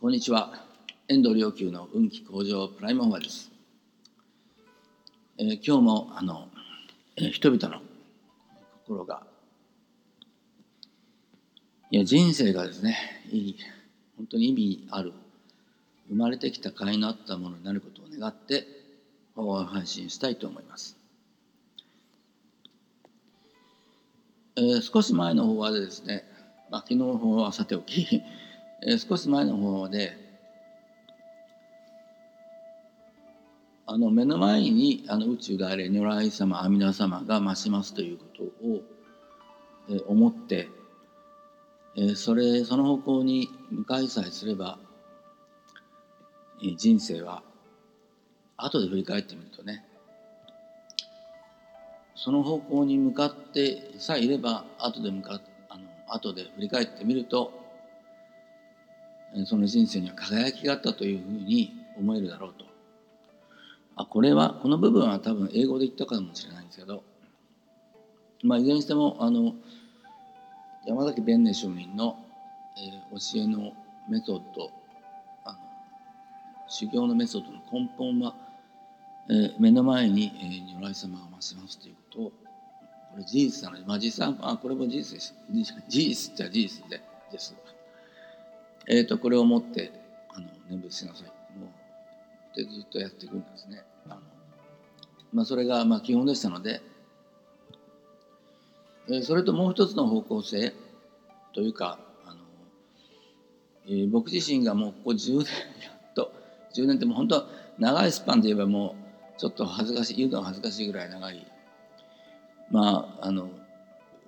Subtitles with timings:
[0.00, 0.54] こんにちは。
[1.08, 3.50] 遠藤良久の運気向上プライムオーバーです。
[5.36, 6.48] えー、今日もあの、
[7.18, 7.82] えー、人々の
[8.86, 9.24] 心が
[11.90, 12.96] いや人生がですね
[13.30, 13.56] いい
[14.16, 15.12] 本当に意味ある
[16.08, 18.66] 生まれてきた甲斐のあったものになることを願って
[19.36, 20.96] 配信したいと思います。
[24.56, 26.24] えー、少し前の方はですね、
[26.70, 28.22] まあ、昨日の方はさておき
[28.82, 30.16] えー、少し前の方で
[33.86, 38.82] あの目の前にあの宇宙があれ如来様阿弥陀様が増しますということを、
[39.90, 40.68] えー、思って、
[41.96, 44.78] えー、それその方向に向かいさえすれば、
[46.62, 47.42] えー、人生は
[48.56, 49.84] 後で振り返ってみるとね
[52.14, 57.59] その方向に向かってさえいれば後で向かあの後で振り返ってみると
[59.46, 62.64] その人生には輝きがあったというふうに思えるだろうと。
[63.96, 67.02] あこれはこの部分は多分英語で言ったかもしれないんですけど、
[68.42, 69.54] まあ、いずれにしてもあの
[70.86, 72.16] 山崎弁寧上人の、
[72.78, 73.72] えー、教えの
[74.08, 74.70] メソッド
[75.44, 75.58] あの
[76.68, 78.34] 修行のメソッドの根本は、
[79.28, 82.32] えー、目の前に、えー、如来様が増しますということを
[83.12, 85.34] これ事実なので、まあ、実際あこれも事実です。
[85.88, 87.54] 事実っちゃ事実でです。
[88.86, 89.92] えーと、これを持って
[90.30, 93.84] あの念仏しなさいもうでずっとやっていくんですね。
[94.06, 94.20] あの
[95.32, 96.80] まあ、それがまあ基本でしたので、
[99.08, 100.72] えー、それともう一つの方向性
[101.52, 102.40] というかあの、
[103.86, 105.46] えー、僕自身がもうここ10年
[105.82, 106.32] やっと
[106.74, 107.46] 10年ってもう本当
[107.78, 108.96] 長いスパンで言えばも
[109.36, 111.46] うちょっと恥ずかしい言うのは恥ずかしいぐらい長い
[112.70, 113.48] まああの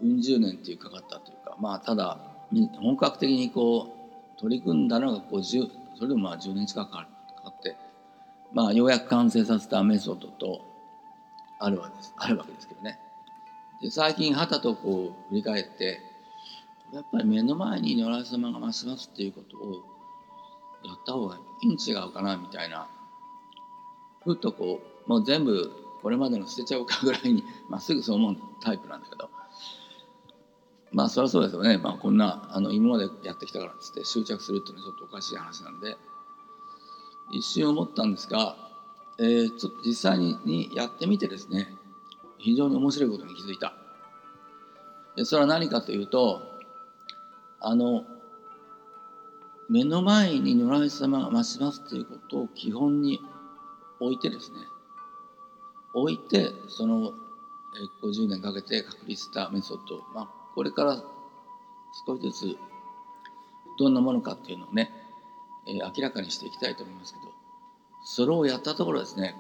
[0.03, 2.19] うん十年っていうかかったというかまあただ
[2.81, 4.02] 本格的にこう
[4.43, 5.57] 取り組んだのがこうそ
[6.01, 7.07] れでもまあ10年近くか
[7.45, 7.77] かって、
[8.53, 10.61] まあ、ようやく完成させたメソッドと
[11.61, 12.99] あるわけですあるわけですけどね。
[13.81, 16.01] で最近はたとこう振り返って
[16.93, 19.85] やっぱり目の前に如来様が増しますっていうことを
[20.85, 22.89] やった方がいいん違うかなみたいな
[24.25, 25.71] ふっとこうもう全部
[26.03, 29.31] これまでの捨てちゃうかぐらいにまっすぐそう思うタイプなんだけど
[30.93, 35.97] まあそりゃそうですよね、まあ、こんなあの今までやってきたからっつって執着するっていうのはちょっとおかしい話なんで。
[37.33, 38.57] 一瞬思ったんですが、
[39.19, 41.75] えー、ちょっと実際にやってみてですね
[42.39, 43.75] 非常に面白いことに気づいた。
[45.17, 46.43] でそれは何かというと
[47.61, 48.05] あの
[49.69, 53.21] 目の前に如来様が増しますということを基本に
[54.01, 54.59] 置いてですね
[55.95, 57.13] 置いてその
[58.03, 61.03] 50年かけて確立したメソッド、まあ、これから
[62.07, 62.59] 少しずつ
[63.79, 64.91] どんなものかっていうのをね、
[65.67, 67.33] えー、明らかにしていきたいと思いますけど
[68.05, 69.37] それをやったところですね。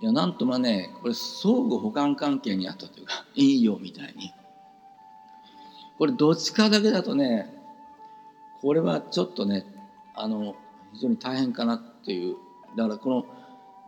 [0.00, 4.32] いやなんとまあねこれ相互補完関係にあったというかいいよみたいに。
[5.98, 7.54] これどっちかだけだとね
[8.60, 9.64] これはちょっとね
[10.14, 10.56] あの
[10.92, 12.36] 非常に大変かなっていう。
[12.76, 13.26] だからこの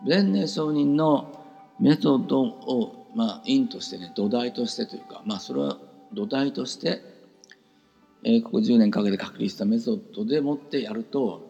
[0.06, 1.33] 弁寧上人の
[1.81, 5.79] メソッドをまあ、因としてね土台としてというか、まあ、それは
[6.13, 7.01] 土台として、
[8.25, 11.49] えー、ここ10年かけて確立したメソッドでもってやると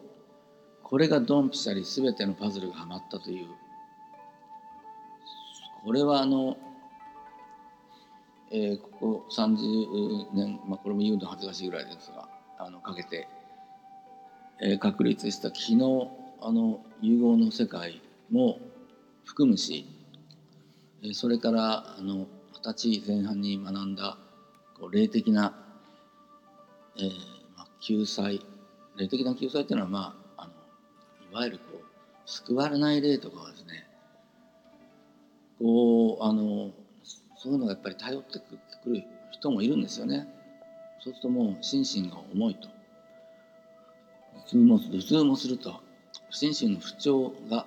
[0.83, 3.47] これがドンピシャリ全てのパズルがはまったという。
[5.85, 6.57] これはあの、
[8.51, 13.29] えー、ここ30年、まあ、これも言うの恥ずかしいぐらいですがあのかけて、
[14.63, 16.09] えー、確立した昨日
[16.41, 18.59] あの融合の世界も
[19.25, 19.87] 含むし
[21.13, 24.17] それからあの二十歳前半に学んだ
[24.79, 25.55] こう霊的な、
[26.97, 27.09] えー
[27.57, 28.41] まあ、救済
[28.97, 30.53] 霊的な救済っていうのは、まあ、あの
[31.31, 31.85] いわゆるこう
[32.25, 33.87] 救われない霊とかはですね
[35.59, 36.71] こうあの
[37.37, 40.27] そういうのがやっぱり頼ってくる人もいるんですよね。
[41.03, 42.69] そうするともう心身が重いと
[44.47, 45.81] 頭痛も頭痛もすると
[46.31, 47.67] 心身の不調が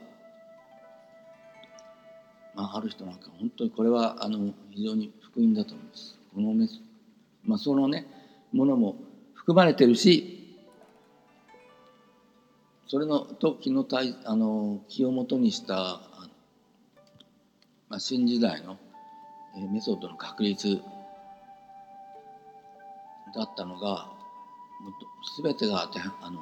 [2.57, 6.19] まあ、ある人なんか本当にこれはあの非常に福音だと思います。
[6.33, 6.81] このメス、
[7.45, 8.07] まあ、そのね
[8.51, 8.95] ものも
[9.36, 10.57] 含まれてるし
[12.88, 16.01] それの時の対あの気をもとにした、
[17.89, 18.80] まあ、新時代の
[19.71, 20.81] メソッドの確立
[23.36, 24.09] だったのが
[25.44, 26.42] 全てがあの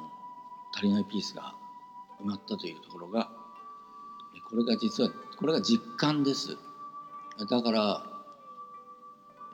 [0.74, 1.54] 足りないピースが
[2.22, 3.30] 埋まったというところが
[4.48, 6.56] これが実はこれが実感です。
[7.50, 8.06] だから、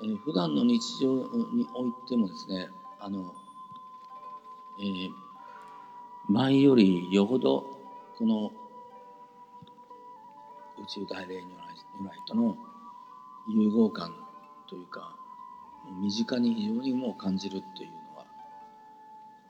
[0.03, 1.15] えー、普段の日常
[1.53, 2.69] においてもですね
[3.01, 3.35] あの
[4.79, 5.11] えー、
[6.29, 7.67] 前よりよほど
[8.17, 8.53] この
[10.83, 12.57] 宇宙大霊如来如来との
[13.49, 14.15] 融合感
[14.69, 15.15] というか
[16.01, 17.91] 身近に非常にもう感じるっていう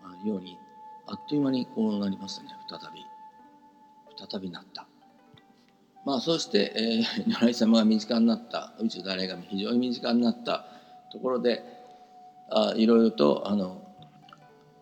[0.03, 0.59] のはように
[1.07, 2.51] あっという間にこうなりましたね。
[2.69, 3.05] 再び
[4.31, 4.92] 再びなった。
[6.05, 10.65] まあそして、えー、 如来様が身近になった宇宙大霊が非常に身近になった
[11.13, 11.63] ところで
[12.51, 13.83] あいろいろとあの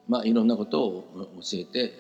[0.09, 1.05] まあいろんなことを
[1.43, 1.93] 教えて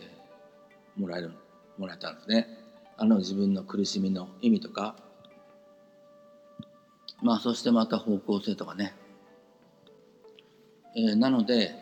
[0.96, 1.32] もらえる
[1.78, 2.58] もらえたんですね。
[2.96, 4.94] あの自分の苦しみの意味とか
[7.22, 8.94] まあそしてまた方向性とかね、
[10.94, 11.74] えー、なので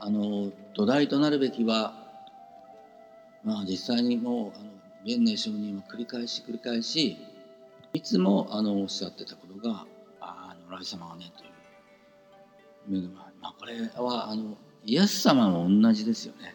[0.00, 1.94] あの土台となるべきは
[3.44, 4.77] まあ実際にもうあの
[5.08, 7.16] 弁明上人は繰り返し繰り返し
[7.94, 9.86] いつもあのおっしゃってたことが
[10.20, 11.50] 「ああ如来様がね」という
[12.86, 16.54] 目の前まあこれはあのイエス様も同じですよね。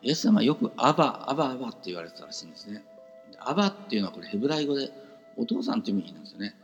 [0.00, 2.82] イエス様よくアバ、アバ、アバって言われてたらしいんですね。
[3.38, 4.90] アバっていうのはこれヘブライ語で
[5.36, 6.54] お父さんという意味なんですよね。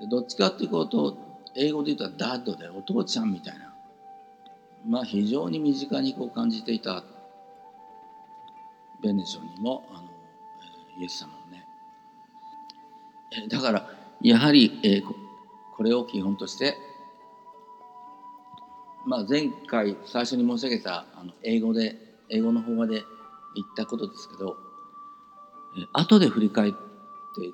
[0.00, 1.16] でどっちかっていうと
[1.56, 3.74] 英語で言うとダッドでお父ちゃんみたいな。
[4.86, 7.02] まあ非常に身近にこう感じていた
[9.02, 10.08] ベネションにもあの
[10.98, 11.64] イエス様もね。
[13.48, 13.90] だから
[14.20, 16.76] やはり、えこれを基本として
[19.08, 21.96] まあ、前回最初に申し上げたあの英語で
[22.28, 23.04] 英語の方まで
[23.54, 24.56] 言ったことですけど
[25.94, 26.78] 後で振り返って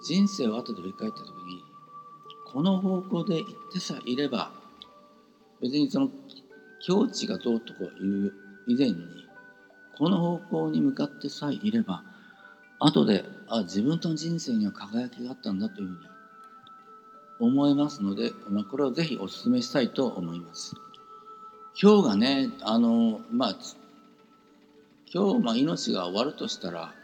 [0.02, 1.62] 人生を後で振り返った時に
[2.52, 4.50] この方向で行ってさえいれば
[5.62, 6.10] 別にその
[6.84, 8.32] 境地がどうとかいう
[8.66, 8.96] 以前に
[9.98, 12.02] この方向に向かってさえいれば
[12.78, 15.98] 後であ自分との人生には輝きがあったんだというふうに
[17.40, 20.74] 思えますので、まあ、これをぜひお勧めしたいと思います。
[21.80, 23.56] 今日がねあのまあ
[25.12, 26.94] 今日、まあ、命が終わるとしたら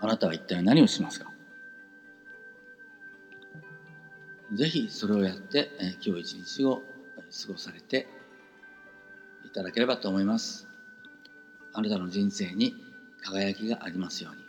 [0.00, 1.32] あなたは一体何をしますか？
[4.54, 5.70] ぜひそれをやって、
[6.04, 6.82] 今日一日を過
[7.52, 8.06] ごされて
[9.44, 10.67] いただければと思います。
[11.78, 12.74] あなたの人生に
[13.22, 14.47] 輝きがありますように。